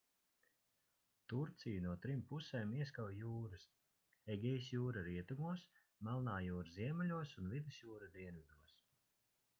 [1.33, 3.67] turciju no trim pusēm ieskauj jūras
[4.37, 5.67] egejas jūra rietumos
[6.09, 8.77] melnā jūra ziemeļos un vidusjūra dienvidos